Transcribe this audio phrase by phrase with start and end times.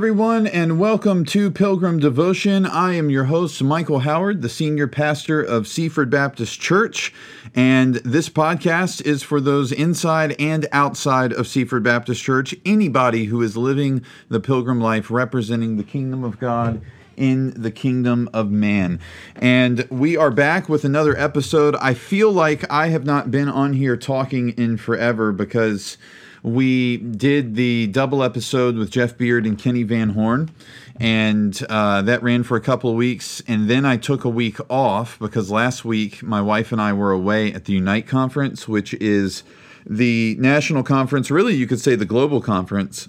[0.00, 2.64] Everyone, and welcome to Pilgrim Devotion.
[2.64, 7.12] I am your host, Michael Howard, the senior pastor of Seaford Baptist Church.
[7.54, 13.42] And this podcast is for those inside and outside of Seaford Baptist Church, anybody who
[13.42, 16.80] is living the pilgrim life representing the kingdom of God
[17.18, 19.00] in the kingdom of man.
[19.36, 21.76] And we are back with another episode.
[21.76, 25.98] I feel like I have not been on here talking in forever because
[26.42, 30.50] we did the double episode with Jeff Beard and Kenny Van Horn,
[30.96, 33.42] and uh, that ran for a couple of weeks.
[33.46, 37.12] And then I took a week off because last week my wife and I were
[37.12, 39.42] away at the Unite Conference, which is
[39.86, 43.08] the national conference, really, you could say the global conference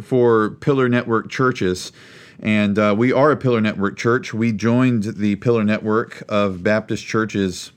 [0.00, 1.92] for Pillar Network churches.
[2.40, 4.32] And uh, we are a Pillar Network church.
[4.32, 7.72] We joined the Pillar Network of Baptist churches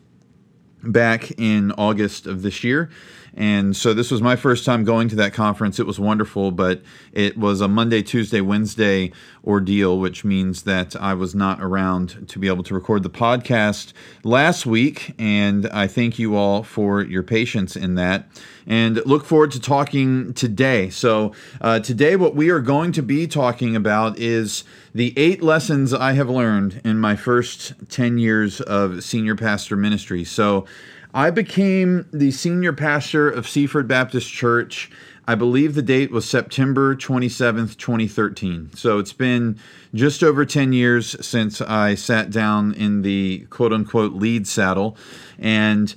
[0.84, 2.90] back in August of this year.
[3.34, 5.80] And so this was my first time going to that conference.
[5.80, 6.82] It was wonderful, but
[7.14, 9.14] it was a Monday, Tuesday, Wednesday
[9.46, 13.94] ordeal, which means that I was not around to be able to record the podcast
[14.24, 15.14] last week.
[15.18, 18.28] And I thank you all for your patience in that
[18.68, 20.90] and look forward to talking today.
[20.90, 25.94] So, uh, today, what we are going to be talking about is the eight lessons
[25.94, 30.24] I have learned in my first 10 years of senior pastor ministry.
[30.24, 30.66] So,
[31.14, 34.90] I became the senior pastor of Seaford Baptist Church.
[35.28, 38.72] I believe the date was September 27th, 2013.
[38.76, 39.60] So it's been
[39.94, 44.98] just over 10 years since I sat down in the quote unquote lead saddle.
[45.38, 45.94] And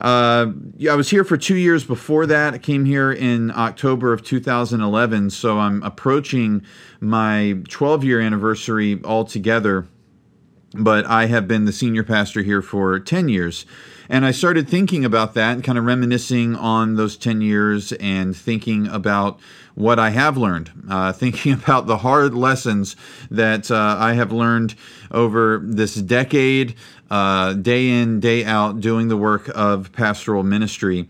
[0.00, 0.48] uh,
[0.88, 2.54] I was here for two years before that.
[2.54, 5.30] I came here in October of 2011.
[5.30, 6.62] So I'm approaching
[7.00, 9.86] my 12 year anniversary altogether.
[10.74, 13.64] But I have been the senior pastor here for 10 years.
[14.08, 18.36] And I started thinking about that and kind of reminiscing on those 10 years and
[18.36, 19.38] thinking about
[19.74, 22.96] what I have learned, uh, thinking about the hard lessons
[23.30, 24.74] that uh, I have learned
[25.10, 26.74] over this decade,
[27.10, 31.08] uh, day in, day out, doing the work of pastoral ministry.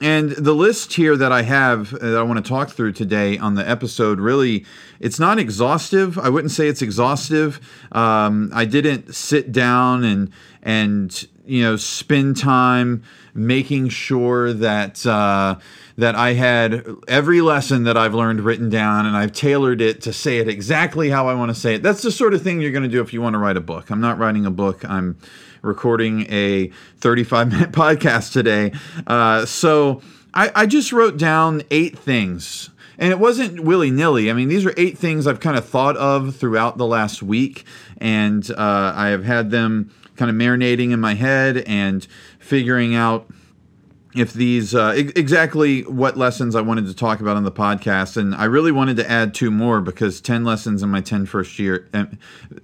[0.00, 3.54] And the list here that I have that I want to talk through today on
[3.54, 4.64] the episode really,
[4.98, 6.18] it's not exhaustive.
[6.18, 7.60] I wouldn't say it's exhaustive.
[7.92, 10.30] Um, I didn't sit down and
[10.62, 13.02] and you know spend time
[13.34, 15.56] making sure that uh,
[15.98, 20.14] that I had every lesson that I've learned written down and I've tailored it to
[20.14, 21.82] say it exactly how I want to say it.
[21.82, 23.60] That's the sort of thing you're going to do if you want to write a
[23.60, 23.90] book.
[23.90, 24.82] I'm not writing a book.
[24.88, 25.18] I'm
[25.62, 28.72] recording a 35 minute podcast today.
[29.06, 30.02] Uh, so
[30.34, 34.30] I, I just wrote down eight things and it wasn't willy nilly.
[34.30, 37.64] I mean, these are eight things I've kind of thought of throughout the last week,
[37.96, 42.06] and uh, I have had them kind of marinating in my head and
[42.38, 43.26] figuring out
[44.14, 48.34] if these uh, exactly what lessons I wanted to talk about on the podcast, and
[48.34, 51.88] I really wanted to add two more because ten lessons in my 10 first year,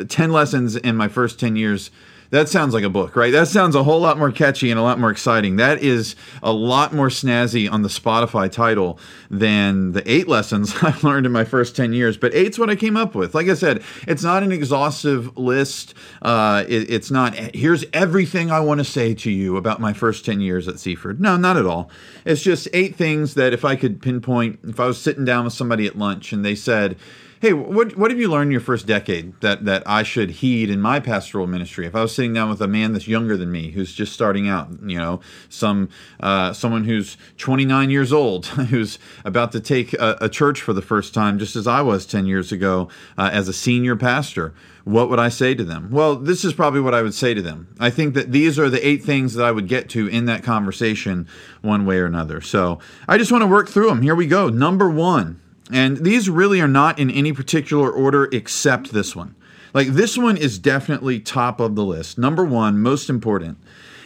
[0.09, 1.91] ten lessons in my first ten years
[2.31, 3.32] that sounds like a book, right?
[3.32, 5.56] That sounds a whole lot more catchy and a lot more exciting.
[5.56, 8.98] That is a lot more snazzy on the Spotify title
[9.31, 12.16] than the eight lessons I've learned in my first 10 years.
[12.16, 13.34] But eight's what I came up with.
[13.34, 15.94] Like I said, it's not an exhaustive list.
[16.22, 20.25] Uh, it, it's not, here's everything I want to say to you about my first
[20.25, 21.20] 10 years at Seaford.
[21.20, 21.91] No, not at all.
[22.25, 25.53] It's just eight things that if I could pinpoint, if I was sitting down with
[25.53, 26.97] somebody at lunch and they said,
[27.41, 30.71] hey, what what have you learned in your first decade that that I should heed
[30.71, 31.87] in my pastoral ministry?
[31.87, 34.49] If I was sitting down with a man that's younger than me, who's just starting
[34.49, 35.89] out, you know, some
[36.21, 40.83] uh, someone who's 29 years old, who's about to take a, a, church for the
[40.83, 44.55] first time, just as I was 10 years ago uh, as a senior pastor.
[44.85, 45.91] What would I say to them?
[45.91, 47.67] Well, this is probably what I would say to them.
[47.81, 50.44] I think that these are the eight things that I would get to in that
[50.44, 51.27] conversation,
[51.61, 52.41] one way or another.
[52.41, 52.79] So
[53.09, 54.03] I just want to work through them.
[54.03, 54.49] Here we go.
[54.49, 55.41] Number one
[55.71, 59.35] and these really are not in any particular order except this one.
[59.75, 62.19] Like this one is definitely top of the list.
[62.19, 63.59] Number one, most important.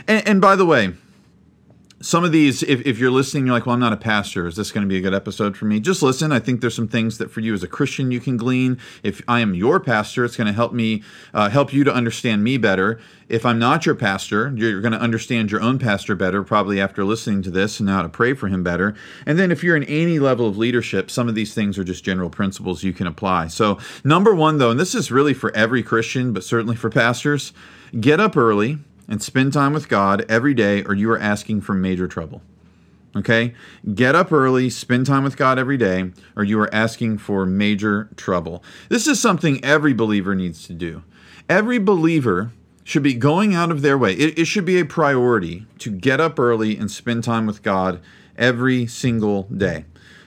[0.09, 0.95] And, and by the way,
[2.03, 4.47] some of these, if, if you're listening, you're like, well, I'm not a pastor.
[4.47, 5.81] Is this going to be a good episode for me?
[5.81, 6.33] Just listen.
[6.33, 8.79] I think there's some things that for you as a Christian you can glean.
[9.03, 11.03] If I am your pastor, it's going to help me,
[11.35, 12.99] uh, help you to understand me better.
[13.29, 17.05] If I'm not your pastor, you're going to understand your own pastor better, probably after
[17.05, 18.95] listening to this and how to pray for him better.
[19.27, 22.03] And then if you're in any level of leadership, some of these things are just
[22.03, 23.49] general principles you can apply.
[23.49, 27.53] So, number one, though, and this is really for every Christian, but certainly for pastors,
[28.01, 28.79] get up early
[29.11, 32.41] and spend time with God every day, or you are asking for major trouble.
[33.17, 33.55] Okay?
[33.93, 38.09] Get up early, spend time with God every day, or you are asking for major
[38.17, 38.63] trouble.
[38.89, 41.03] This is something every believer needs to do.
[41.49, 42.53] Every believer
[42.85, 44.13] should be going out of their way.
[44.13, 48.01] It, it, should be a priority to get up early and spend time with God
[48.39, 49.85] every single day.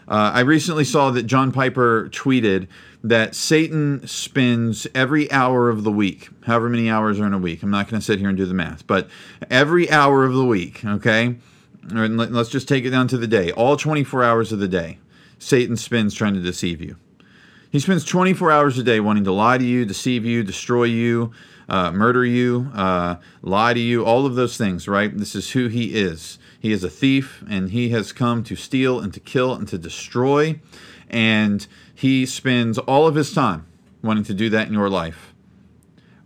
[0.08, 2.68] Uh, I recently saw that John Piper tweeted
[3.04, 7.62] that Satan spends every hour of the week, however many hours are in a week.
[7.62, 9.10] I'm not going to sit here and do the math, but
[9.50, 11.36] every hour of the week, okay?
[11.90, 13.52] Let's just take it down to the day.
[13.52, 15.00] All 24 hours of the day,
[15.38, 16.96] Satan spends trying to deceive you.
[17.70, 21.32] He spends 24 hours a day wanting to lie to you, deceive you, destroy you,
[21.68, 25.18] uh, murder you, uh, lie to you, all of those things, right?
[25.18, 26.38] This is who he is.
[26.60, 29.78] He is a thief, and he has come to steal and to kill and to
[29.78, 30.62] destroy.
[31.10, 31.68] And
[32.04, 33.66] he spends all of his time
[34.02, 35.34] wanting to do that in your life.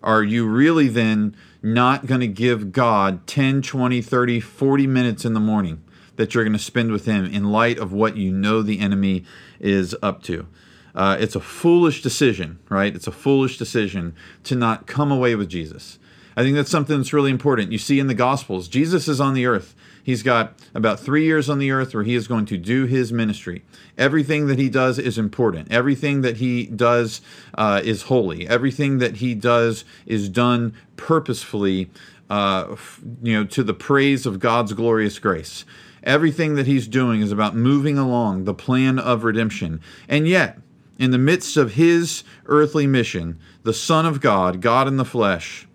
[0.02, 5.36] Are you really then not going to give God 10, 20, 30, 40 minutes in
[5.36, 5.84] the morning
[6.16, 9.24] that you're going to spend with him in light of what you know the enemy
[9.60, 10.48] is up to?
[10.96, 12.96] Uh, it's a foolish decision, right?
[12.96, 14.16] It's a foolish decision
[14.46, 16.00] to not come away with Jesus.
[16.36, 17.72] I think that's something that's really important.
[17.72, 19.76] You see in the Gospels, Jesus is on the earth.
[20.08, 23.12] He's got about three years on the earth where he is going to do his
[23.12, 23.66] ministry.
[23.98, 25.70] Everything that he does is important.
[25.70, 27.20] Everything that he does
[27.56, 28.48] uh, is holy.
[28.48, 31.90] Everything that he does is done purposefully,
[32.30, 32.78] uh,
[33.22, 35.66] you know, to the praise of God's glorious grace.
[36.04, 39.82] Everything that he's doing is about moving along the plan of redemption.
[40.08, 40.58] And yet,
[40.98, 45.68] in the midst of his earthly mission, the Son of God, God in the flesh,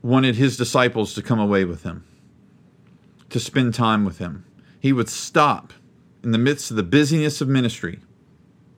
[0.00, 2.07] wanted his disciples to come away with him
[3.30, 4.44] to spend time with him.
[4.80, 5.72] He would stop
[6.22, 8.00] in the midst of the busyness of ministry,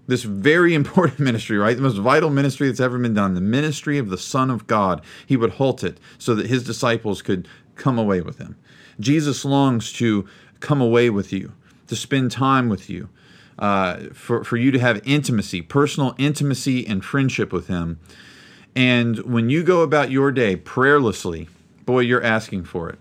[0.06, 1.76] this very important ministry, right?
[1.76, 5.02] The most vital ministry that's ever been done, the ministry of the Son of God.
[5.26, 8.56] He would halt it so that his disciples could come away with him.
[8.98, 10.26] Jesus longs to
[10.60, 11.52] come away with you,
[11.86, 13.08] to spend time with you,
[13.58, 17.98] uh, for, for you to have intimacy, personal intimacy and friendship with him.
[18.76, 21.48] And when you go about your day prayerlessly,
[21.84, 22.98] boy, you're asking for it.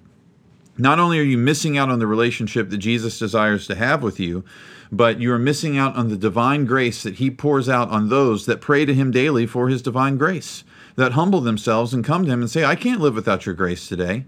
[0.79, 4.19] Not only are you missing out on the relationship that Jesus desires to have with
[4.19, 4.45] you,
[4.91, 8.45] but you are missing out on the divine grace that he pours out on those
[8.45, 10.63] that pray to him daily for his divine grace,
[10.95, 13.87] that humble themselves and come to him and say, I can't live without your grace
[13.87, 14.25] today.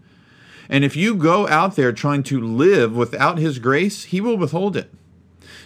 [0.69, 4.75] And if you go out there trying to live without his grace, he will withhold
[4.75, 4.93] it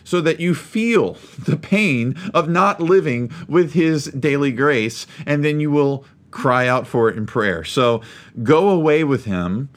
[0.03, 5.59] so that you feel the pain of not living with his daily grace, and then
[5.59, 7.63] you will cry out for it in prayer.
[7.63, 8.01] So
[8.43, 9.69] go away with him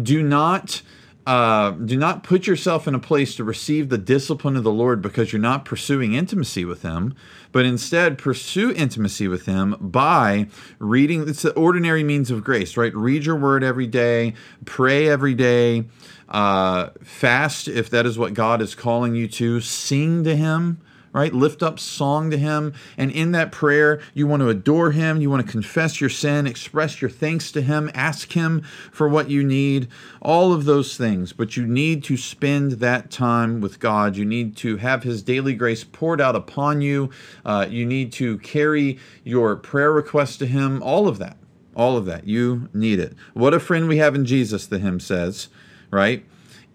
[0.00, 0.82] do not
[1.24, 5.00] uh, do not put yourself in a place to receive the discipline of the Lord
[5.00, 7.14] because you're not pursuing intimacy with Him,
[7.52, 10.48] but instead pursue intimacy with Him by
[10.80, 11.28] reading.
[11.28, 12.92] It's the ordinary means of grace, right?
[12.92, 14.34] Read your word every day,
[14.64, 15.84] pray every day,
[16.28, 20.80] uh, fast if that is what God is calling you to, sing to Him
[21.12, 21.32] right?
[21.32, 22.74] Lift up song to Him.
[22.96, 25.20] And in that prayer, you want to adore Him.
[25.20, 29.30] You want to confess your sin, express your thanks to Him, ask Him for what
[29.30, 29.88] you need,
[30.20, 31.32] all of those things.
[31.32, 34.16] But you need to spend that time with God.
[34.16, 37.10] You need to have His daily grace poured out upon you.
[37.44, 41.36] Uh, you need to carry your prayer requests to Him, all of that.
[41.74, 42.26] All of that.
[42.26, 43.14] You need it.
[43.32, 45.48] What a friend we have in Jesus, the hymn says,
[45.90, 46.24] right?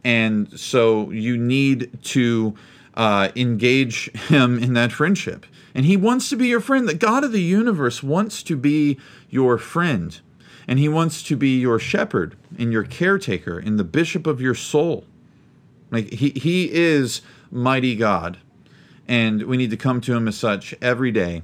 [0.04, 2.56] And so you need to
[2.98, 5.46] uh, engage him in that friendship.
[5.74, 6.90] And he wants to be your friend.
[6.90, 8.98] The God of the universe wants to be
[9.30, 10.20] your friend.
[10.68, 14.56] And he wants to be your shepherd and your caretaker and the bishop of your
[14.56, 15.06] soul.
[15.92, 18.40] Like he, he is mighty God.
[19.08, 21.44] And we need to come to him as such every day.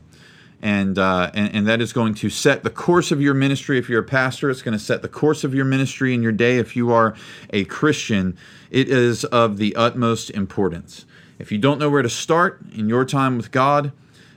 [0.61, 3.89] And, uh, and, and that is going to set the course of your ministry if
[3.89, 4.49] you're a pastor.
[4.49, 7.15] It's going to set the course of your ministry in your day if you are
[7.51, 8.37] a Christian.
[8.71, 11.05] It is of the utmost importance.
[11.43, 13.91] If you don't know where to start in your time with God,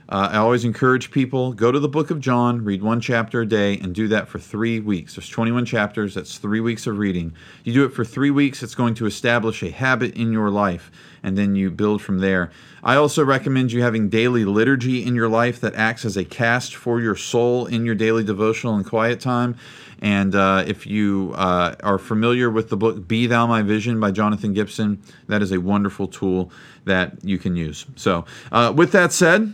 [0.09, 3.45] uh, I always encourage people go to the book of John, read one chapter a
[3.45, 5.15] day, and do that for three weeks.
[5.15, 7.33] There's 21 chapters, that's three weeks of reading.
[7.65, 10.91] You do it for three weeks, it's going to establish a habit in your life,
[11.23, 12.51] and then you build from there.
[12.83, 16.73] I also recommend you having daily liturgy in your life that acts as a cast
[16.73, 19.57] for your soul in your daily devotional and quiet time.
[19.99, 24.11] And uh, if you uh, are familiar with the book Be Thou My Vision by
[24.11, 26.51] Jonathan Gibson, that is a wonderful tool
[26.85, 27.85] that you can use.
[27.95, 29.53] So, uh, with that said,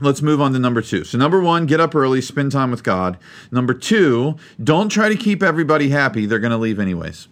[0.00, 1.04] let's move on to number two.
[1.04, 3.18] So, number one, get up early, spend time with God.
[3.50, 6.26] Number two, don't try to keep everybody happy.
[6.26, 7.28] They're going to leave anyways.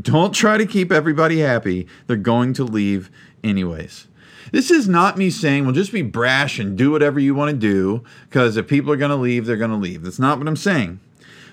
[0.00, 1.86] Don't try to keep everybody happy.
[2.06, 3.10] They're going to leave
[3.42, 4.06] anyways.
[4.52, 7.56] This is not me saying, well, just be brash and do whatever you want to
[7.56, 10.02] do, because if people are going to leave, they're going to leave.
[10.02, 11.00] That's not what I'm saying.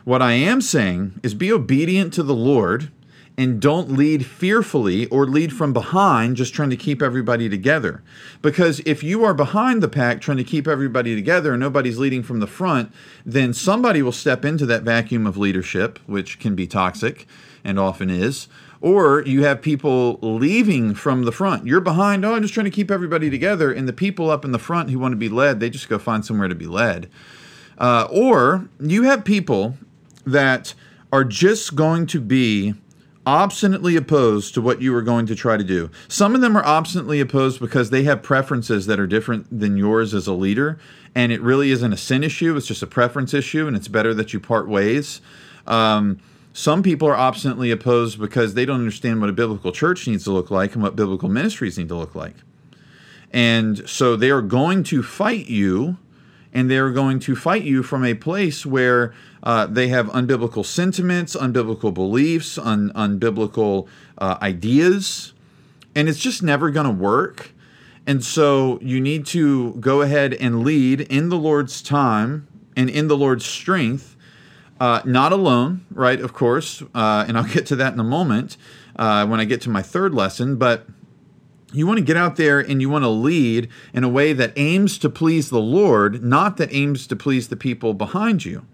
[0.04, 2.92] What I am saying is be obedient to the Lord
[3.38, 8.01] and don't lead fearfully or lead from behind, just trying to keep everybody together.
[8.41, 12.24] Because if you are behind the pack trying to keep everybody together and nobody's leading
[12.24, 12.91] from the front,
[13.24, 17.27] then somebody will step into that vacuum of leadership, which can be toxic
[17.63, 18.48] and often is,
[18.82, 21.65] Or you have people leaving from the front.
[21.65, 23.72] You're behind, oh, I'm just trying to keep everybody together.
[23.72, 25.98] And the people up in the front who want to be led, they just go
[25.98, 27.10] find somewhere to be led.
[27.77, 29.77] Uh, or you have people
[30.25, 30.74] that
[31.12, 32.74] are just going to be
[33.27, 35.91] obstinately opposed to what you are going to try to do.
[36.07, 40.13] Some of them are obstinately opposed because they have preferences that are different than yours
[40.13, 40.79] as a leader,
[41.13, 44.13] and it really isn't a sin issue, it's just a preference issue, and it's better
[44.13, 45.19] that you part ways.
[45.67, 46.22] Um,
[46.53, 50.31] some people are obstinately opposed because they don't understand what a biblical church needs to
[50.31, 52.36] look like and what biblical ministries need to look like.
[53.34, 55.98] And so they are going to fight you,
[56.54, 59.13] and they're going to fight you from a place where
[59.44, 63.88] uh, they have unbiblical sentiments, unbiblical beliefs, un- unbiblical
[64.18, 65.34] uh, ideas,
[65.96, 67.51] and it's just never going to work.
[68.06, 73.08] And so you need to go ahead and lead in the Lord's time and in
[73.08, 74.16] the Lord's strength
[74.80, 76.20] uh, not alone, right?
[76.20, 78.58] Of course, uh, and I'll get to that in a moment
[78.96, 80.58] uh, when I get to my third lesson.
[80.58, 80.86] But
[81.74, 84.53] you want to get out there and you want to lead in a way that
[84.55, 88.65] aims to please the Lord, not that aims to please the people behind you.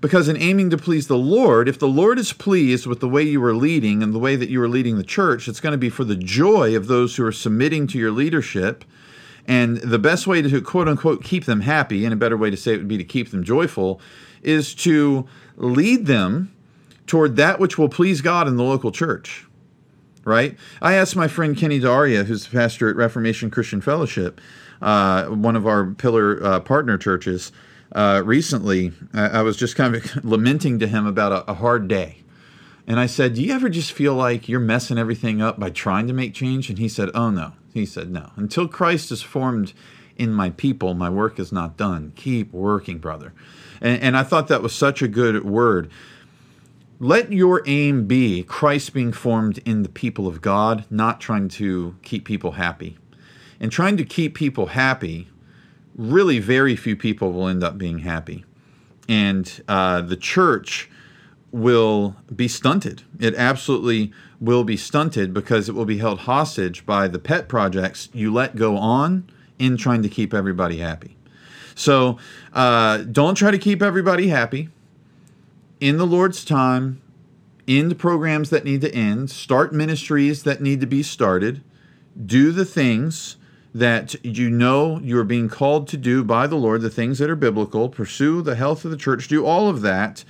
[0.00, 3.22] Because in aiming to please the Lord, if the Lord is pleased with the way
[3.22, 5.78] you are leading and the way that you are leading the church, it's going to
[5.78, 8.84] be for the joy of those who are submitting to your leadership.
[9.46, 12.56] And the best way to quote unquote keep them happy, and a better way to
[12.56, 14.00] say it would be to keep them joyful,
[14.42, 16.52] is to lead them
[17.06, 19.46] toward that which will please God in the local church.
[20.24, 20.56] Right?
[20.80, 24.40] I asked my friend Kenny Daria, who's the pastor at Reformation Christian Fellowship,
[24.80, 27.50] uh, one of our pillar uh, partner churches,
[27.94, 28.92] uh, recently.
[29.12, 32.22] I, I, was just kind of lamenting to him about a, a hard day.
[32.86, 36.06] And I said, Do you ever just feel like you're messing everything up by trying
[36.08, 36.68] to make change?
[36.68, 37.52] And he said, Oh, no.
[37.72, 38.30] He said, No.
[38.36, 39.72] Until Christ is formed
[40.16, 42.12] in my people, my work is not done.
[42.16, 43.32] Keep working, brother.
[43.80, 45.90] And, and I thought that was such a good word.
[47.02, 51.96] Let your aim be Christ being formed in the people of God, not trying to
[52.02, 52.96] keep people happy.
[53.58, 55.26] And trying to keep people happy,
[55.96, 58.44] really very few people will end up being happy.
[59.08, 60.88] And uh, the church
[61.50, 63.02] will be stunted.
[63.18, 68.10] It absolutely will be stunted because it will be held hostage by the pet projects
[68.12, 69.28] you let go on
[69.58, 71.16] in trying to keep everybody happy.
[71.74, 72.18] So
[72.52, 74.68] uh, don't try to keep everybody happy.
[75.82, 77.02] In the Lord's time,
[77.66, 81.60] end programs that need to end, start ministries that need to be started,
[82.24, 83.34] do the things
[83.74, 87.34] that you know you're being called to do by the Lord, the things that are
[87.34, 90.24] biblical, pursue the health of the church, do all of that.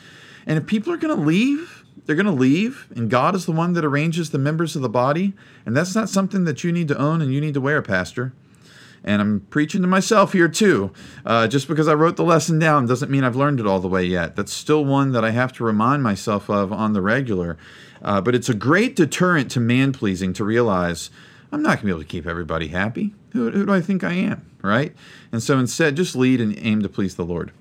[0.47, 3.52] And if people are going to leave, they're going to leave, and God is the
[3.52, 5.35] one that arranges the members of the body.
[5.66, 8.32] And that's not something that you need to own and you need to wear, Pastor
[9.04, 10.92] and I'm preaching to myself here too.
[11.25, 13.88] Uh, just because I wrote the lesson down doesn't mean I've learned it all the
[13.88, 14.37] way yet.
[14.37, 17.59] That's still one that I have to remind myself of on the regular.
[18.00, 21.11] Uh, but it's a great deterrent to man pleasing to realize
[21.52, 23.14] I'm not going to be able to keep everybody happy.
[23.32, 24.94] Who, who do I think I am, right?
[25.30, 27.52] And so instead, just lead and aim to please the Lord.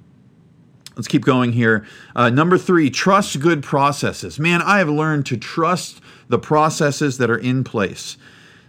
[0.95, 1.85] Let's keep going here.
[2.15, 4.39] Uh, number three, trust good processes.
[4.39, 8.17] Man, I have learned to trust the processes that are in place.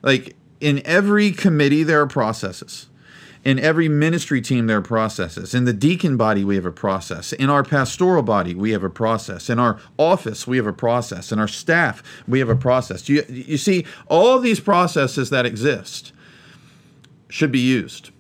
[0.03, 2.87] Like, in every committee, there are processes.
[3.45, 5.53] In every ministry team, there are processes.
[5.53, 7.33] In the deacon body, we have a process.
[7.33, 9.51] In our pastoral body, we have a process.
[9.51, 11.33] In our office, we have a process.
[11.33, 13.09] In our staff, we have a process.
[13.09, 16.13] You, you see, all these processes that exist
[17.29, 18.11] should be used.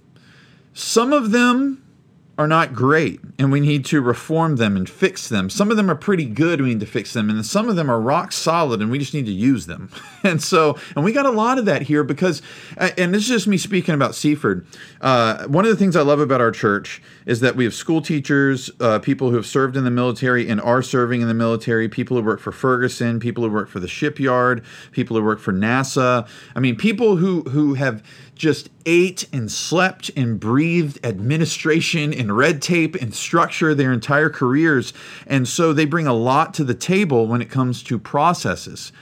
[0.74, 1.81] Some of them
[2.38, 5.50] are not great and we need to reform them and fix them.
[5.50, 7.90] Some of them are pretty good, we need to fix them, and some of them
[7.90, 9.90] are rock solid and we just need to use them.
[10.22, 12.40] and so, and we got a lot of that here because,
[12.76, 14.66] and this is just me speaking about Seaford.
[15.00, 18.02] Uh, one of the things I love about our church is that we have school
[18.02, 21.88] teachers, uh, people who have served in the military and are serving in the military,
[21.88, 25.52] people who work for Ferguson, people who work for the shipyard, people who work for
[25.52, 26.26] NASA.
[26.54, 28.02] I mean, people who, who have
[28.34, 34.92] just ate and slept and breathed administration and red tape and structure their entire careers.
[35.26, 38.92] And so they bring a lot to the table when it comes to processes.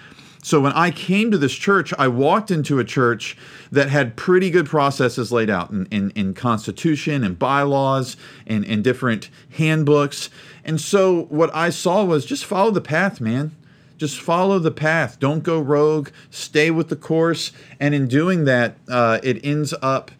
[0.42, 3.36] So when I came to this church, I walked into a church
[3.70, 8.16] that had pretty good processes laid out in, in, in constitution and bylaws
[8.46, 10.30] and, and different handbooks.
[10.64, 13.54] And so what I saw was just follow the path, man.
[13.98, 15.20] Just follow the path.
[15.20, 16.08] Don't go rogue.
[16.30, 17.52] Stay with the course.
[17.78, 20.10] And in doing that, uh, it ends up.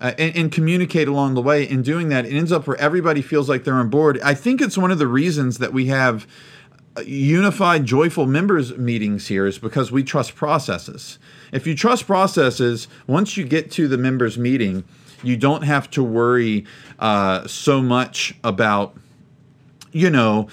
[0.00, 1.68] Uh, and, and, communicate along the way.
[1.68, 4.20] In doing that, it ends up where everybody feels like they're on board.
[4.22, 6.24] I think it's one of the reasons that we have
[7.04, 11.18] unified, joyful members meetings here is because we trust processes.
[11.52, 14.84] If you trust processes, once you get to the members meeting,
[15.22, 16.66] you don't have to worry
[16.98, 18.96] uh, so much about,
[19.92, 20.48] you know,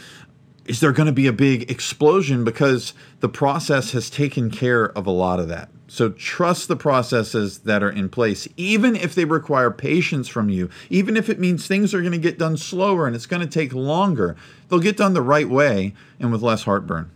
[0.65, 5.05] is there going to be a big explosion because the process has taken care of
[5.05, 5.69] a lot of that.
[5.95, 10.69] So trust the processes that are in place, even if they require patience from you,
[10.89, 13.47] even if it means things are going to get done slower and it's going to
[13.47, 14.35] take longer.
[14.67, 17.11] They'll get done the right way and with less heartburn.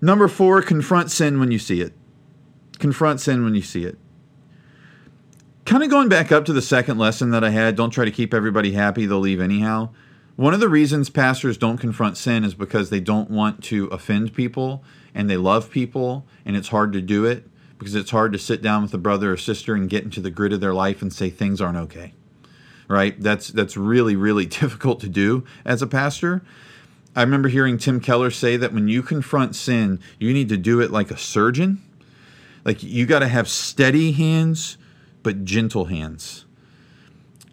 [0.00, 1.92] Number four, confront sin when you see it.
[2.78, 3.98] Confront sin when you see it.
[5.66, 8.10] Kind of going back up to the second lesson that I had don't try to
[8.10, 9.90] keep everybody happy, they'll leave anyhow.
[10.36, 14.32] One of the reasons pastors don't confront sin is because they don't want to offend
[14.32, 14.82] people
[15.14, 18.62] and they love people and it's hard to do it because it's hard to sit
[18.62, 21.12] down with a brother or sister and get into the grid of their life and
[21.12, 22.12] say things aren't okay.
[22.88, 23.20] Right?
[23.20, 26.42] That's that's really really difficult to do as a pastor.
[27.14, 30.80] I remember hearing Tim Keller say that when you confront sin, you need to do
[30.80, 31.82] it like a surgeon.
[32.64, 34.78] Like you got to have steady hands
[35.22, 36.46] but gentle hands.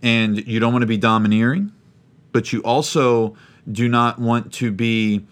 [0.01, 1.73] And you don't want to be domineering
[2.31, 3.35] but you also
[3.69, 5.25] do not want to be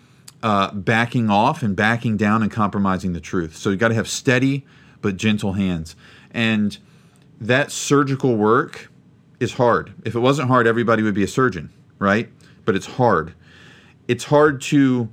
[0.43, 3.55] uh, backing off and backing down and compromising the truth.
[3.55, 4.65] So you got to have steady
[5.01, 5.95] but gentle hands.
[6.31, 6.77] And
[7.39, 8.91] that surgical work
[9.39, 9.93] is hard.
[10.05, 12.29] If it wasn't hard, everybody would be a surgeon, right?
[12.65, 13.33] But it's hard.
[14.07, 15.09] It's hard to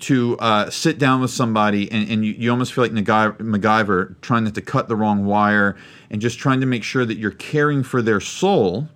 [0.00, 4.42] to uh, sit down with somebody and, and you, you almost feel like MacGyver trying
[4.42, 5.76] not to cut the wrong wire
[6.10, 8.88] and just trying to make sure that you're caring for their soul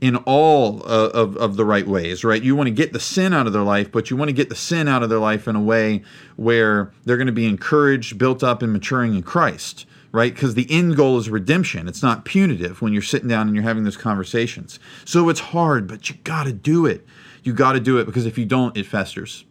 [0.00, 2.42] in all uh, of, of the right ways, right?
[2.42, 4.48] You want to get the sin out of their life, but you want to get
[4.48, 6.02] the sin out of their life in a way
[6.36, 10.32] where they're going to be encouraged, built up, and maturing in Christ, right?
[10.34, 11.86] Because the end goal is redemption.
[11.86, 14.80] It's not punitive when you're sitting down and you're having those conversations.
[15.04, 17.06] So it's hard, but you got to do it.
[17.42, 19.44] You got to do it because if you don't, it festers.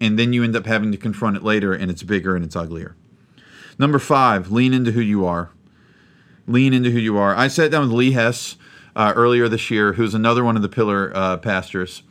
[0.00, 2.56] And then you end up having to confront it later and it's bigger and it's
[2.56, 2.94] uglier.
[3.78, 5.50] Number five, lean into who you are.
[6.46, 7.34] Lean into who you are.
[7.34, 8.56] I sat down with Lee Hess
[8.96, 12.02] uh, earlier this year, who's another one of the pillar uh, pastors.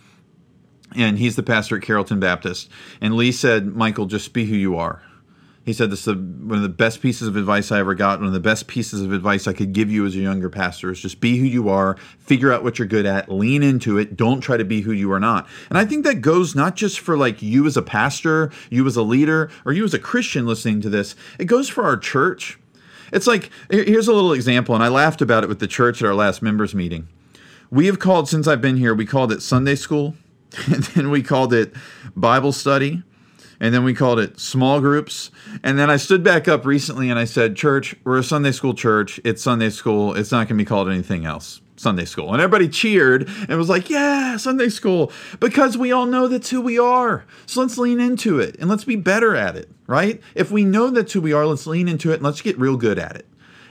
[0.96, 2.70] And he's the pastor at Carrollton Baptist.
[3.02, 5.02] And Lee said, Michael, just be who you are.
[5.66, 8.20] He said this is one of the best pieces of advice I ever got.
[8.20, 10.92] One of the best pieces of advice I could give you as a younger pastor
[10.92, 14.18] is just be who you are, figure out what you're good at, lean into it.
[14.18, 15.48] Don't try to be who you are not.
[15.70, 18.98] And I think that goes not just for like you as a pastor, you as
[18.98, 21.16] a leader, or you as a Christian listening to this.
[21.40, 22.60] It goes for our church.
[23.14, 26.08] It's like, here's a little example, and I laughed about it with the church at
[26.08, 27.08] our last members meeting.
[27.70, 30.16] We have called, since I've been here, we called it Sunday school,
[30.66, 31.74] and then we called it
[32.16, 33.04] Bible study,
[33.60, 35.32] and then we called it small groups.
[35.64, 38.74] And then I stood back up recently and I said, Church, we're a Sunday school
[38.74, 39.22] church.
[39.24, 40.14] It's Sunday school.
[40.16, 41.62] It's not going to be called anything else.
[41.76, 42.32] Sunday school.
[42.32, 46.62] And everybody cheered and was like, yeah, Sunday school, because we all know that's who
[46.62, 47.26] we are.
[47.46, 50.22] So let's lean into it and let's be better at it, right?
[50.36, 52.78] If we know that's who we are, let's lean into it and let's get real
[52.78, 53.26] good at it.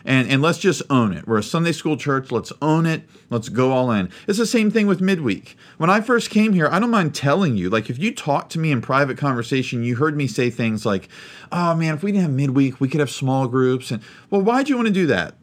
[0.04, 1.28] And, and let's just own it.
[1.28, 2.32] We're a Sunday school church.
[2.32, 3.04] Let's own it.
[3.30, 4.10] Let's go all in.
[4.26, 5.56] It's the same thing with midweek.
[5.78, 8.58] When I first came here, I don't mind telling you, like, if you talk to
[8.58, 11.08] me in private conversation, you heard me say things like,
[11.52, 13.92] oh man, if we didn't have midweek, we could have small groups.
[13.92, 15.36] And well, why'd you want to do that?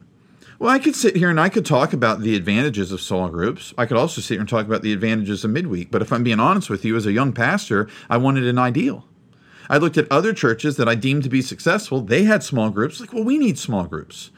[0.59, 3.73] Well, I could sit here and I could talk about the advantages of small groups.
[3.77, 5.89] I could also sit here and talk about the advantages of midweek.
[5.89, 9.05] But if I'm being honest with you, as a young pastor, I wanted an ideal.
[9.69, 12.01] I looked at other churches that I deemed to be successful.
[12.01, 12.99] They had small groups.
[12.99, 14.31] Like, well, we need small groups.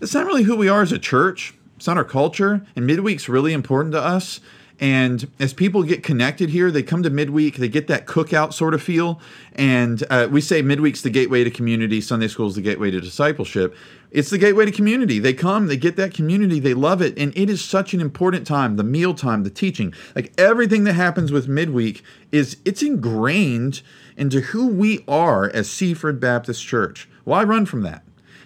[0.00, 1.52] That's not really who we are as a church.
[1.76, 2.66] It's not our culture.
[2.74, 4.40] And midweek's really important to us.
[4.80, 8.74] And as people get connected here, they come to midweek, they get that cookout sort
[8.74, 9.20] of feel.
[9.54, 13.76] And uh, we say midweek's the gateway to community, Sunday school's the gateway to discipleship.
[14.10, 15.18] It's the gateway to community.
[15.18, 17.16] They come, they get that community, they love it.
[17.18, 20.94] And it is such an important time the meal time, the teaching, like everything that
[20.94, 23.82] happens with midweek is it's ingrained
[24.16, 27.08] into who we are as Seaford Baptist Church.
[27.24, 28.02] Why run from that?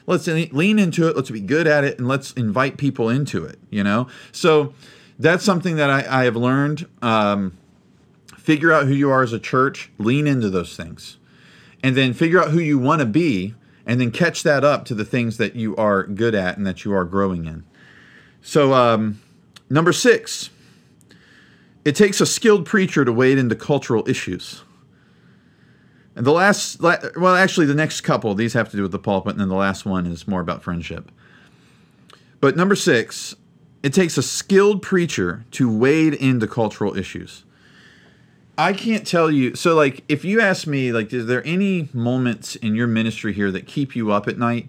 [0.07, 3.59] Let's lean into it, let's be good at it, and let's invite people into it,
[3.69, 4.09] you know?
[4.33, 4.73] So,
[5.19, 6.87] that's something that I, I have learned.
[7.03, 7.57] Um,
[8.37, 11.19] figure out who you are as a church, lean into those things,
[11.83, 13.55] and then figure out who you want to be,
[13.85, 16.85] and then catch that up to the things that you are good at and that
[16.85, 17.65] you are growing in.
[18.41, 19.21] So, um,
[19.69, 20.51] number six,
[21.85, 24.63] it takes a skilled preacher to wade into cultural issues.
[26.15, 29.33] And the last, well, actually, the next couple, these have to do with the pulpit,
[29.33, 31.11] and then the last one is more about friendship.
[32.41, 33.37] But number six,
[33.83, 37.45] it takes a skilled preacher to wade into cultural issues.
[38.57, 39.55] I can't tell you.
[39.55, 43.53] So, like, if you ask me, like, is there any moments in your ministry here
[43.53, 44.69] that keep you up at night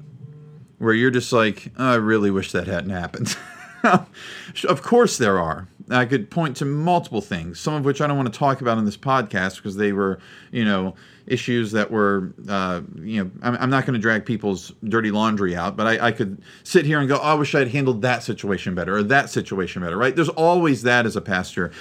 [0.78, 3.36] where you're just like, oh, I really wish that hadn't happened?
[3.84, 5.67] of course, there are.
[5.89, 8.78] I could point to multiple things, some of which I don't want to talk about
[8.78, 10.19] in this podcast because they were,
[10.52, 14.73] you know, issues that were, uh, you know, I'm, I'm not going to drag people's
[14.84, 17.69] dirty laundry out, but I, I, could sit here and go, oh, I wish I'd
[17.69, 20.15] handled that situation better or that situation better, right?
[20.15, 21.71] There's always that as a pastor.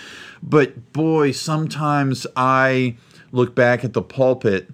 [0.42, 2.96] But boy, sometimes I
[3.32, 4.70] look back at the pulpit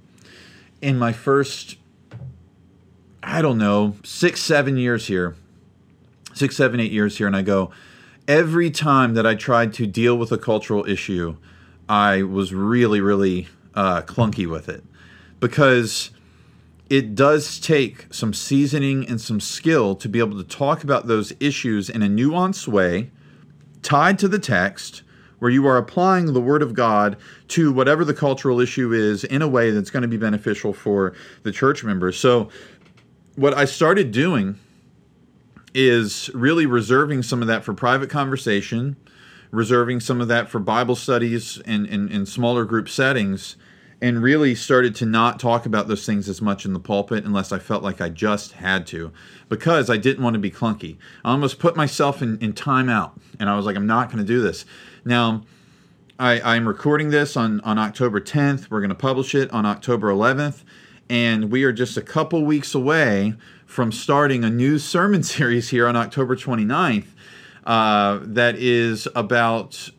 [0.81, 1.77] in my first,
[3.23, 5.35] I don't know, six, seven years here,
[6.35, 7.71] six, seven, eight years here, and I go,
[8.27, 11.37] every time that I tried to deal with a cultural issue,
[11.89, 14.85] I was really, really uh, clunky with it
[15.41, 16.11] because
[16.89, 21.33] it does take some seasoning and some skill to be able to talk about those
[21.41, 23.11] issues in a nuanced way,
[23.83, 25.03] tied to the text,
[25.39, 27.17] where you are applying the Word of God
[27.49, 31.15] to whatever the cultural issue is in a way that's going to be beneficial for
[31.43, 32.19] the church members.
[32.19, 32.49] So,
[33.37, 34.59] what I started doing
[35.75, 38.97] is really reserving some of that for private conversation,
[39.51, 43.57] reserving some of that for Bible studies in, in, smaller group settings
[44.01, 47.53] and really started to not talk about those things as much in the pulpit unless
[47.53, 49.13] I felt like I just had to
[49.49, 50.97] because I didn't want to be clunky.
[51.25, 54.19] I almost put myself in, in time out and I was like, I'm not going
[54.19, 54.65] to do this.
[55.05, 55.43] Now,
[56.19, 58.71] I, I'm recording this on, on October 10th.
[58.71, 60.63] We're going to publish it on October 11th.
[61.09, 63.35] And we are just a couple weeks away
[63.67, 67.07] from starting a new sermon series here on October 29th
[67.65, 69.91] uh, that is about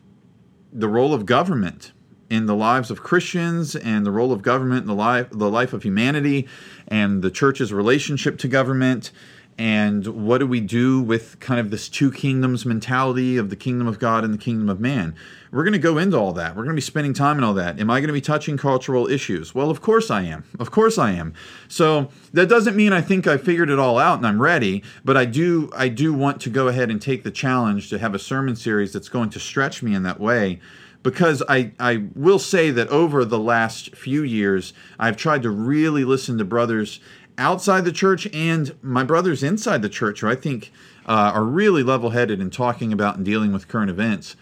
[0.72, 1.92] the role of government
[2.28, 5.72] in the lives of Christians and the role of government in the life the life
[5.72, 6.48] of humanity
[6.88, 9.10] and the church's relationship to government
[9.58, 13.86] and what do we do with kind of this two kingdoms mentality of the kingdom
[13.86, 15.14] of God and the kingdom of man?
[15.50, 16.54] We're going to go into all that.
[16.54, 17.80] We're going to be spending time in all that.
[17.80, 19.54] Am I going to be touching cultural issues?
[19.54, 20.44] Well, of course I am.
[20.60, 21.32] Of course I am.
[21.68, 25.16] So that doesn't mean I think I figured it all out and I'm ready, but
[25.16, 28.18] I do I do want to go ahead and take the challenge to have a
[28.18, 30.60] sermon series that's going to stretch me in that way
[31.06, 36.04] because I, I will say that over the last few years, I've tried to really
[36.04, 36.98] listen to brothers
[37.38, 40.72] outside the church and my brothers inside the church who I think
[41.06, 44.36] uh, are really level headed in talking about and dealing with current events.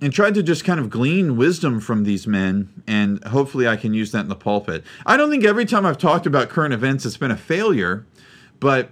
[0.00, 3.94] And tried to just kind of glean wisdom from these men, and hopefully I can
[3.94, 4.84] use that in the pulpit.
[5.04, 8.06] I don't think every time I've talked about current events it's been a failure,
[8.60, 8.90] but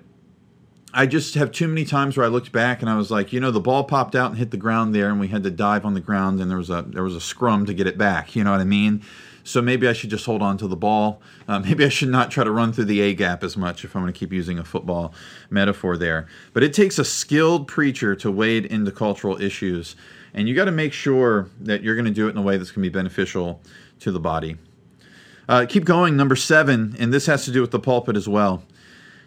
[0.93, 3.39] I just have too many times where I looked back and I was like, you
[3.39, 5.85] know, the ball popped out and hit the ground there, and we had to dive
[5.85, 8.35] on the ground, and there was a there was a scrum to get it back.
[8.35, 9.03] You know what I mean?
[9.47, 11.23] So maybe I should just hold on to the ball.
[11.47, 13.95] Uh, maybe I should not try to run through the A gap as much if
[13.95, 15.15] I'm going to keep using a football
[15.51, 16.27] metaphor there.
[16.53, 19.95] But it takes a skilled preacher to wade into cultural issues,
[20.35, 22.57] and you got to make sure that you're going to do it in a way
[22.57, 23.63] that's going to be beneficial
[24.01, 24.57] to the body.
[25.49, 28.65] Uh, keep going, number seven, and this has to do with the pulpit as well.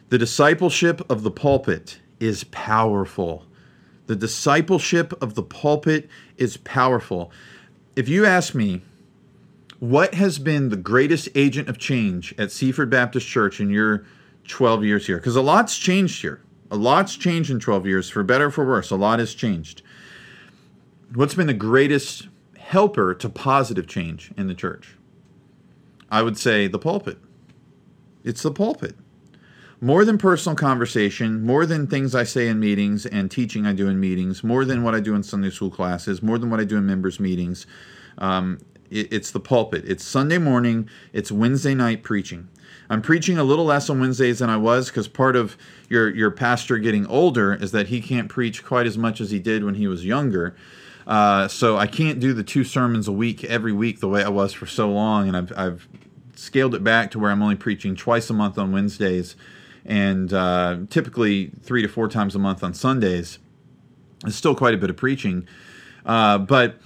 [0.09, 3.45] The discipleship of the pulpit is powerful.
[4.07, 7.31] The discipleship of the pulpit is powerful.
[7.95, 8.81] If you ask me,
[9.79, 14.05] what has been the greatest agent of change at Seaford Baptist Church in your
[14.47, 15.17] 12 years here?
[15.17, 16.41] Because a lot's changed here.
[16.71, 18.91] A lot's changed in 12 years, for better or for worse.
[18.91, 19.81] A lot has changed.
[21.13, 24.95] What's been the greatest helper to positive change in the church?
[26.11, 27.17] I would say the pulpit.
[28.23, 28.95] It's the pulpit
[29.81, 33.87] more than personal conversation, more than things I say in meetings and teaching I do
[33.87, 36.65] in meetings, more than what I do in Sunday school classes, more than what I
[36.65, 37.65] do in members' meetings.
[38.17, 39.83] Um, it's the pulpit.
[39.85, 42.47] It's Sunday morning, it's Wednesday night preaching.
[42.89, 45.55] I'm preaching a little less on Wednesdays than I was because part of
[45.89, 49.39] your, your pastor getting older is that he can't preach quite as much as he
[49.39, 50.55] did when he was younger.
[51.05, 54.29] Uh, so I can't do the two sermons a week every week the way I
[54.29, 55.87] was for so long, and I've, I've
[56.35, 59.35] scaled it back to where I'm only preaching twice a month on Wednesdays
[59.85, 63.39] and uh, typically three to four times a month on Sundays.
[64.25, 65.47] It's still quite a bit of preaching,
[66.05, 66.79] uh, but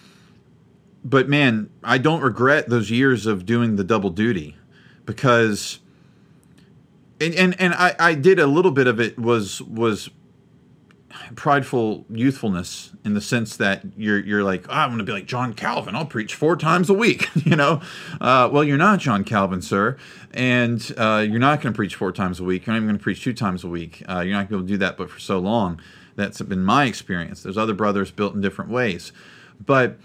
[1.04, 4.56] but man, I don't regret those years of doing the double duty
[5.06, 5.80] because
[7.20, 10.10] and and, and I, I did a little bit of it was was
[11.36, 15.54] prideful youthfulness in the sense that you're you're like oh, I'm to be like John
[15.54, 15.96] Calvin.
[15.96, 17.28] I'll preach four times a week.
[17.46, 17.82] you know,
[18.22, 19.98] uh, well you're not John Calvin, sir,
[20.34, 22.66] and uh, you're not going to preach four times a week.
[22.66, 24.04] You're not even going to preach two times a week.
[24.08, 25.80] Uh, you're not to do that, but for so long,
[26.16, 27.44] that's been my experience.
[27.44, 29.12] There's other brothers built in different ways,
[29.64, 29.98] but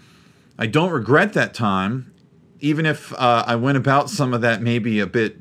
[0.59, 2.13] I don't regret that time,
[2.59, 5.37] even if uh, I went about some of that maybe a bit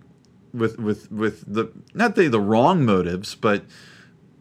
[0.54, 3.64] with with with the not the the wrong motives, but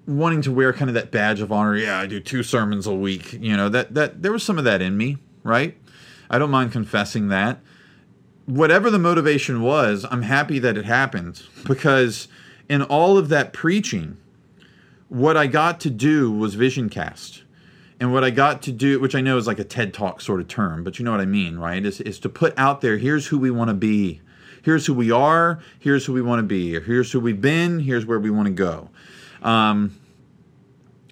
[0.06, 1.76] wanting to wear kind of that badge of honor.
[1.76, 3.34] Yeah, I do two sermons a week.
[3.34, 5.76] You know that that there was some of that in me, right?
[6.30, 7.60] I don't mind confessing that.
[8.46, 12.28] Whatever the motivation was, I'm happy that it happened because
[12.70, 14.18] in all of that preaching,
[15.10, 17.44] what I got to do was vision cast.
[18.00, 20.40] And what I got to do, which I know is like a TED Talk sort
[20.40, 21.84] of term, but you know what I mean, right?
[21.84, 24.22] Is, is to put out there here's who we want to be.
[24.62, 25.60] Here's who we are.
[25.80, 26.80] Here's who we want to be.
[26.80, 27.80] Here's who we've been.
[27.80, 28.90] Here's where we want to go.
[29.42, 29.98] Um,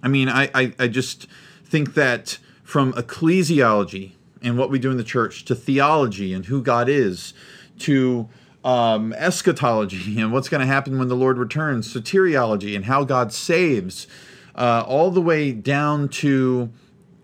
[0.04, 1.28] I mean, I, I, I just
[1.63, 6.62] think that from ecclesiology and what we do in the church, to theology and who
[6.62, 7.34] God is,
[7.80, 8.30] to
[8.63, 13.32] um, eschatology and what's going to happen when the Lord returns, soteriology and how God
[13.34, 14.06] saves,
[14.56, 16.72] uh, all the way down to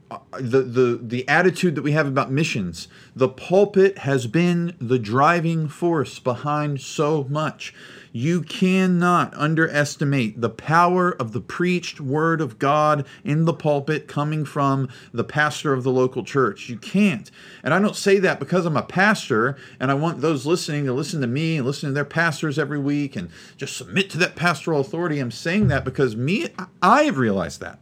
[0.10, 2.88] uh, the, the the attitude that we have about missions.
[3.16, 7.74] The pulpit has been the driving force behind so much.
[8.12, 14.44] You cannot underestimate the power of the preached word of God in the pulpit coming
[14.44, 16.68] from the pastor of the local church.
[16.68, 17.32] You can't.
[17.64, 20.94] And I don't say that because I'm a pastor and I want those listening to
[20.94, 24.36] listen to me and listen to their pastors every week and just submit to that
[24.36, 25.20] pastoral authority.
[25.20, 26.48] I'm saying that because me,
[26.82, 27.80] I have realized that.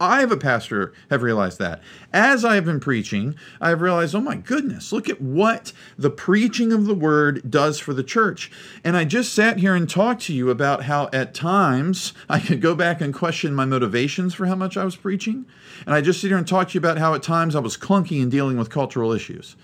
[0.00, 1.80] I, have a pastor, have realized that.
[2.12, 6.10] As I have been preaching, I have realized, oh my goodness, look at what the
[6.10, 8.50] preaching of the word does for the church.
[8.84, 12.60] And I just sat here and talked to you about how at times I could
[12.60, 15.46] go back and question my motivations for how much I was preaching.
[15.86, 17.76] And I just sit here and talk to you about how at times I was
[17.76, 19.56] clunky in dealing with cultural issues.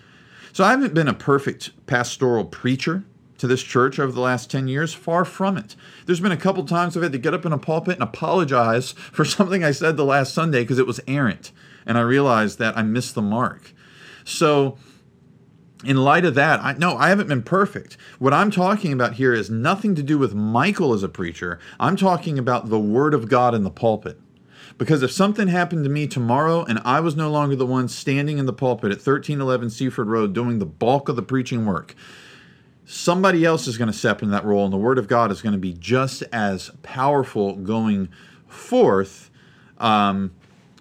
[0.52, 3.04] So I haven't been a perfect pastoral preacher
[3.42, 4.94] to this church over the last 10 years?
[4.94, 5.76] Far from it.
[6.06, 8.92] There's been a couple times I've had to get up in a pulpit and apologize
[9.12, 11.50] for something I said the last Sunday because it was errant.
[11.84, 13.74] And I realized that I missed the mark.
[14.24, 14.78] So,
[15.84, 17.96] in light of that, I no, I haven't been perfect.
[18.20, 21.58] What I'm talking about here is nothing to do with Michael as a preacher.
[21.80, 24.20] I'm talking about the word of God in the pulpit.
[24.78, 28.38] Because if something happened to me tomorrow and I was no longer the one standing
[28.38, 31.94] in the pulpit at 1311 Seaford Road doing the bulk of the preaching work,
[32.92, 35.40] somebody else is going to step in that role, and the Word of God is
[35.40, 38.10] going to be just as powerful going
[38.46, 39.30] forth
[39.78, 40.32] um,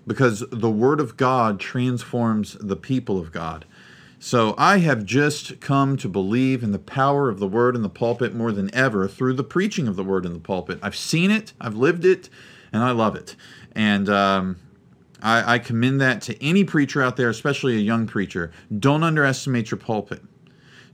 [0.06, 3.65] because the Word of God transforms the people of God.
[4.19, 7.89] So I have just come to believe in the power of the Word in the
[7.89, 10.80] pulpit more than ever through the preaching of the Word in the pulpit.
[10.84, 12.30] I've seen it, I've lived it,
[12.74, 13.38] and I love it.
[13.74, 14.58] And um,
[15.24, 18.52] I, I commend that to any preacher out there, especially a young preacher.
[18.78, 20.21] Don't underestimate your pulpit.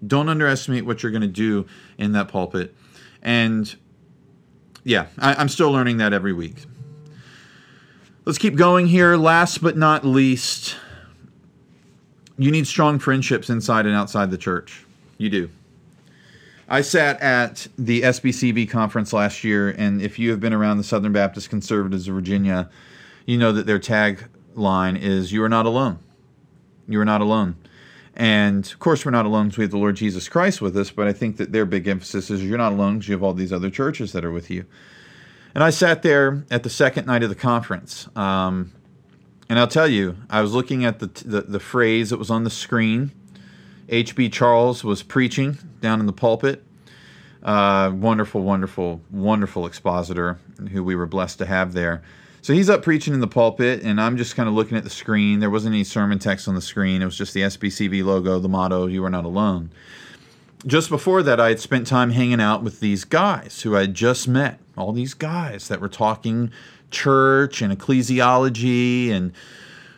[0.06, 1.66] Don't underestimate what you're going to do
[1.98, 2.76] in that pulpit.
[3.22, 3.76] And
[4.84, 6.56] yeah, I, am still learning that every week.
[8.26, 9.16] Let's keep going here.
[9.16, 10.76] Last but not least,
[12.38, 14.86] you need strong friendships inside and outside the church.
[15.18, 15.50] You do.
[16.70, 20.84] I sat at the SBCV conference last year, and if you have been around the
[20.84, 22.70] Southern Baptist Conservatives of Virginia,
[23.26, 26.00] you know that their tagline is You are not alone.
[26.88, 27.56] You are not alone.
[28.17, 30.89] And of course, we're not alone because we have the Lord Jesus Christ with us,
[30.89, 33.34] but I think that their big emphasis is you're not alone because you have all
[33.34, 34.65] these other churches that are with you.
[35.53, 38.10] And I sat there at the second night of the conference.
[38.15, 38.73] Um,
[39.49, 42.43] and I'll tell you, I was looking at the, the, the phrase that was on
[42.43, 43.12] the screen.
[43.88, 44.30] H.B.
[44.30, 46.63] Charles was preaching down in the pulpit.
[47.43, 50.39] Uh, wonderful, wonderful, wonderful expositor
[50.71, 52.01] who we were blessed to have there.
[52.48, 54.90] So he's up preaching in the pulpit, and I'm just kind of looking at the
[54.90, 55.42] screen.
[55.42, 58.48] There wasn't any sermon text on the screen, it was just the SBCV logo, the
[58.48, 59.70] motto, You Are Not Alone.
[60.66, 63.96] Just before that, I had spent time hanging out with these guys who I had
[63.96, 64.62] just met.
[64.78, 66.50] All these guys that were talking
[66.90, 69.34] church and ecclesiology and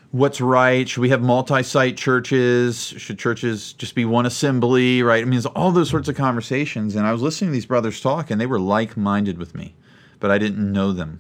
[0.09, 0.89] what's right.
[0.89, 2.95] Should we have multi site churches?
[2.97, 5.21] Should churches just be one assembly, right?
[5.21, 6.95] I mean, it's all those sorts of conversations.
[6.95, 9.75] And I was listening to these brothers talk, and they were like minded with me,
[10.19, 11.19] but I didn't know them.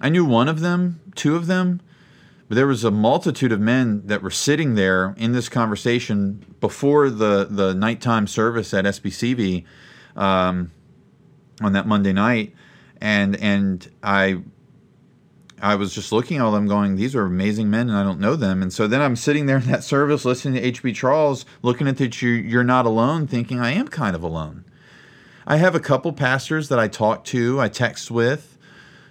[0.00, 1.80] I knew one of them, two of them,
[2.48, 7.10] but there was a multitude of men that were sitting there in this conversation before
[7.10, 9.64] the the nighttime service at SBCV
[10.16, 10.72] um,
[11.60, 12.54] on that Monday night,
[13.00, 14.42] and and I
[15.60, 18.20] I was just looking at all them going, these are amazing men and I don't
[18.20, 18.62] know them.
[18.62, 20.92] And so then I'm sitting there in that service listening to H.B.
[20.92, 24.64] Charles, looking at that you, you're not alone, thinking I am kind of alone.
[25.46, 28.57] I have a couple pastors that I talk to, I text with,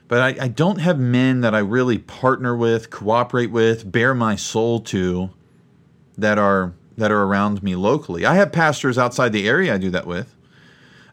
[0.07, 4.35] but I, I don't have men that I really partner with, cooperate with, bare my
[4.35, 5.31] soul to
[6.17, 8.25] that are that are around me locally.
[8.25, 10.33] I have pastors outside the area I do that with.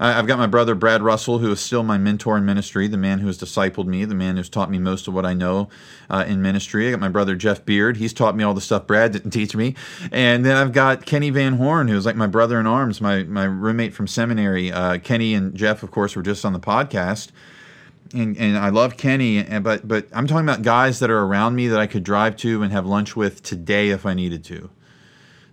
[0.01, 3.21] I've got my brother Brad Russell, who is still my mentor in ministry, the man
[3.21, 5.69] who has discipled me, the man who's taught me most of what I know
[6.11, 6.89] uh, in ministry.
[6.89, 7.97] I got my brother Jeff Beard.
[7.97, 9.77] He's taught me all the stuff Brad didn't teach me.
[10.11, 13.45] And then I've got Kenny Van Horn, who's like my brother in arms, my, my
[13.45, 14.73] roommate from seminary.
[14.73, 17.31] Uh, Kenny and Jeff, of course, were just on the podcast
[18.15, 21.55] and, and I love Kenny, and, but but I'm talking about guys that are around
[21.55, 24.71] me that I could drive to and have lunch with today if I needed to.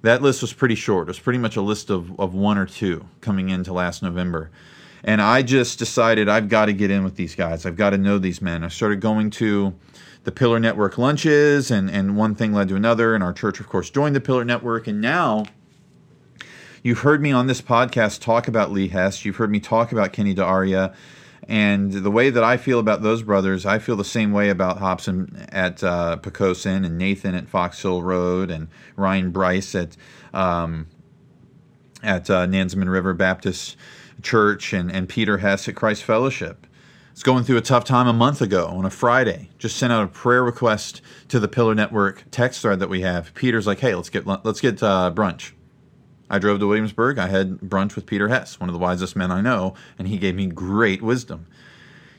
[0.03, 1.07] That list was pretty short.
[1.07, 4.49] It was pretty much a list of, of one or two coming into last November.
[5.03, 7.65] And I just decided I've got to get in with these guys.
[7.65, 8.63] I've got to know these men.
[8.63, 9.73] I started going to
[10.23, 13.15] the Pillar Network lunches, and, and one thing led to another.
[13.15, 14.87] And our church, of course, joined the Pillar Network.
[14.87, 15.45] And now
[16.83, 19.25] you've heard me on this podcast talk about Lee Hess.
[19.25, 20.93] You've heard me talk about Kenny D'Aria
[21.47, 24.77] And the way that I feel about those brothers, I feel the same way about
[24.77, 29.97] Hobson at uh, Poquoson and Nathan at Fox Hill Road and Ryan Bryce at
[30.33, 30.87] um,
[32.03, 33.75] at uh, River Baptist
[34.21, 36.67] Church and, and Peter Hess at Christ Fellowship.
[37.11, 39.49] It's going through a tough time a month ago on a Friday.
[39.57, 43.33] Just sent out a prayer request to the Pillar Network text thread that we have.
[43.33, 45.51] Peter's like, "Hey, let's get let's get uh, brunch."
[46.31, 47.19] I drove to Williamsburg.
[47.19, 50.17] I had brunch with Peter Hess, one of the wisest men I know, and he
[50.17, 51.45] gave me great wisdom.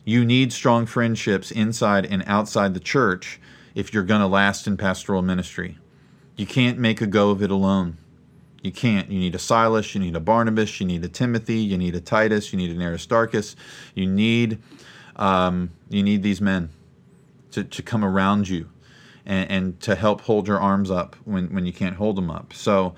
[0.04, 3.40] You need strong friendships inside and outside the church
[3.74, 5.78] if you're going to last in pastoral ministry.
[6.36, 7.96] You can't make a go of it alone.
[8.62, 9.10] You can't.
[9.10, 12.00] You need a Silas, you need a Barnabas, you need a Timothy, you need a
[12.00, 13.56] Titus, you need an Aristarchus.
[13.94, 14.60] You need
[15.16, 16.68] um, you need these men
[17.52, 18.68] to, to come around you
[19.24, 22.52] and, and to help hold your arms up when, when you can't hold them up.
[22.52, 22.94] So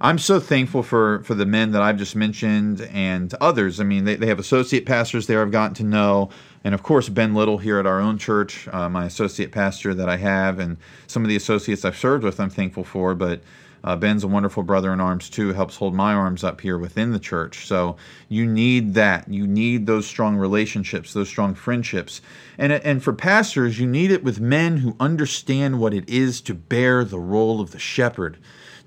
[0.00, 3.80] I'm so thankful for, for the men that I've just mentioned and others.
[3.80, 6.30] I mean, they, they have associate pastors there I've gotten to know.
[6.64, 10.08] And of course, Ben Little here at our own church, uh, my associate pastor that
[10.08, 13.14] I have, and some of the associates I've served with, I'm thankful for.
[13.14, 13.40] But
[13.84, 17.12] uh, Ben's a wonderful brother in arms too, helps hold my arms up here within
[17.12, 17.66] the church.
[17.66, 17.96] So
[18.28, 19.28] you need that.
[19.28, 22.20] You need those strong relationships, those strong friendships.
[22.56, 26.54] And, and for pastors, you need it with men who understand what it is to
[26.54, 28.36] bear the role of the shepherd,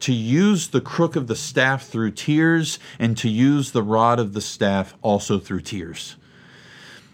[0.01, 4.33] to use the crook of the staff through tears, and to use the rod of
[4.33, 6.15] the staff also through tears.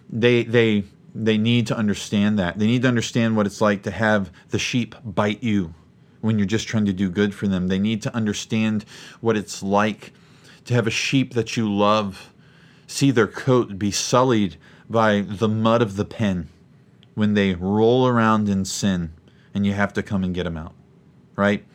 [0.10, 2.60] They, they, they need to understand that.
[2.60, 5.74] They need to understand what it's like to have the sheep bite you
[6.22, 7.68] when you're just trying to do good for them.
[7.68, 8.86] They need to understand
[9.22, 10.14] what it's like
[10.66, 12.34] to have a sheep that you love
[12.88, 14.56] see their coat be sullied
[14.90, 16.48] by the mud of the pen
[17.14, 19.12] when they roll around in sin
[19.54, 20.74] and you have to come and get them out,
[21.38, 21.66] right?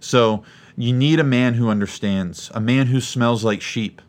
[0.00, 0.42] So
[0.76, 4.02] you need a man who understands, a man who smells like sheep.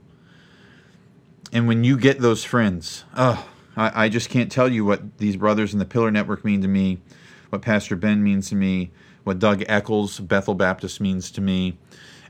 [1.53, 5.35] And when you get those friends, oh, I, I just can't tell you what these
[5.35, 7.01] brothers in the Pillar Network mean to me,
[7.49, 8.91] what Pastor Ben means to me,
[9.23, 11.77] what Doug Eccles, Bethel Baptist, means to me,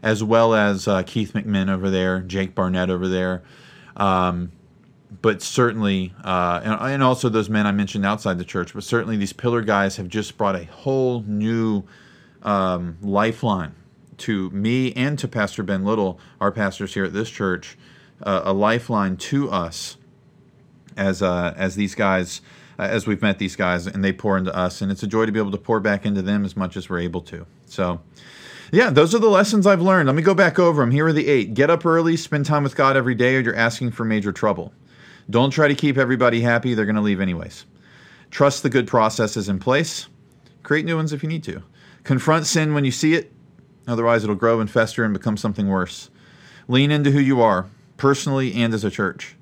[0.02, 3.44] as well as uh, Keith McMinn over there, Jake Barnett over there.
[3.96, 4.52] Um,
[5.22, 9.18] but certainly, uh, and, and, also those men I mentioned outside the church, but certainly
[9.18, 11.84] these pillar guys have just brought a whole new
[12.44, 13.76] um, lifeline
[14.18, 17.78] to me and to Pastor Ben Little, our pastors here at this church,
[18.24, 19.98] uh, a lifeline to us
[20.96, 22.42] as uh, as these guys
[22.78, 24.82] uh, as we've met these guys and they pour into us.
[24.82, 26.90] And it's a joy to be able to pour back into them as much as
[26.90, 27.46] we're able to.
[27.66, 28.02] So,
[28.72, 30.08] yeah, those are the lessons I've learned.
[30.08, 30.92] Let me go back over them.
[30.92, 33.56] Here are the eight get up early, spend time with God every day, or you're
[33.56, 34.74] asking for major trouble.
[35.30, 37.66] Don't try to keep everybody happy, they're going to leave anyways.
[38.32, 40.08] Trust the good processes in place.
[40.64, 41.62] Create new ones if you need to.
[42.04, 43.32] Confront sin when you see it,
[43.88, 46.10] otherwise, it'll grow and fester and become something worse.
[46.68, 49.36] Lean into who you are, personally and as a church.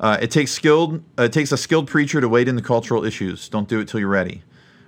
[0.00, 1.02] Uh, it takes skilled.
[1.18, 3.48] Uh, it takes a skilled preacher to wade into cultural issues.
[3.48, 4.42] Don't do it till you're ready,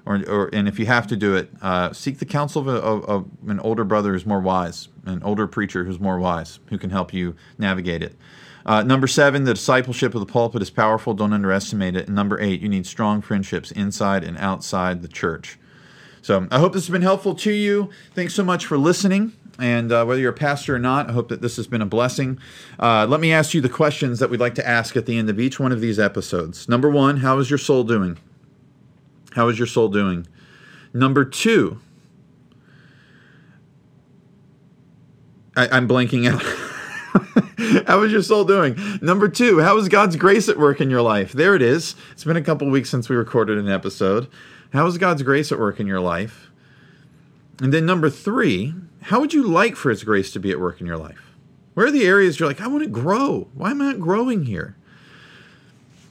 [0.07, 2.77] or, or and if you have to do it, uh, seek the counsel of, a,
[2.77, 6.79] of, of, an older brother who's more wise, an older preacher who's more wise, who
[6.79, 8.15] can help you navigate it.
[8.67, 11.15] Uh, number seven, the discipleship of the pulpit is powerful.
[11.15, 12.07] Don't underestimate it.
[12.07, 15.59] And number eight, you need strong friendships inside and outside the church.
[16.23, 17.91] So I hope this has been helpful to you.
[18.15, 19.33] Thanks so much for listening.
[19.59, 21.87] And uh, whether you're a pastor or not, I hope that this has been a
[21.87, 22.39] blessing.
[22.79, 25.29] Uh, let me ask you the questions that we'd like to ask at the end
[25.29, 26.69] of each one of these episodes.
[26.69, 28.19] Number one, how is your soul doing?
[29.33, 30.27] How is your soul doing?
[30.95, 31.79] Number two,
[35.57, 36.43] I, am blanking out.
[37.87, 38.77] how is your soul doing?
[39.03, 41.33] Number two, how is God's grace at work in your life?
[41.33, 41.97] There it is.
[42.13, 44.29] It's been a couple weeks since we recorded an episode.
[44.73, 46.51] How is God's grace at work in your life?
[47.61, 50.81] And then number three, how would you like for His grace to be at work
[50.81, 51.35] in your life?
[51.75, 53.49] Where are the areas you're like, I want to grow?
[53.55, 54.77] Why am I not growing here?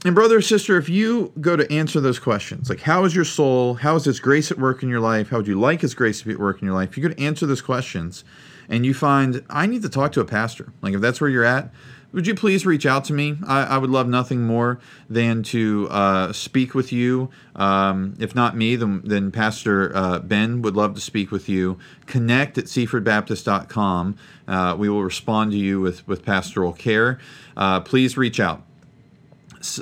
[0.05, 3.25] And brother or sister, if you go to answer those questions, like how is your
[3.25, 3.75] soul?
[3.75, 5.29] How is His grace at work in your life?
[5.29, 6.91] How would you like His grace to be at work in your life?
[6.91, 8.23] If you go to answer those questions
[8.69, 11.43] and you find, I need to talk to a pastor, like if that's where you're
[11.43, 11.73] at,
[12.11, 13.37] would you please reach out to me?
[13.45, 14.79] I, I would love nothing more
[15.09, 17.29] than to uh, speak with you.
[17.55, 21.77] Um, if not me, then, then Pastor uh, Ben would love to speak with you.
[22.07, 24.15] Connect at seafordbaptist.com.
[24.47, 27.19] Uh, we will respond to you with, with pastoral care.
[27.55, 28.63] Uh, please reach out.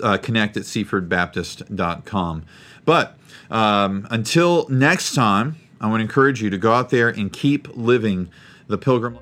[0.02, 2.44] Uh, connect at seafordbaptist.com.
[2.84, 3.18] But
[3.50, 7.68] um, until next time, I want to encourage you to go out there and keep
[7.76, 8.30] living
[8.68, 9.20] the pilgrim